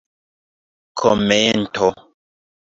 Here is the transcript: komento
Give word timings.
komento 0.99 1.89